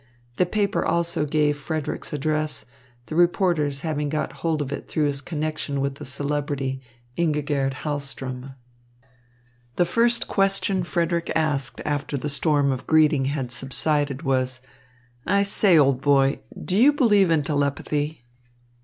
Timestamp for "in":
17.29-17.43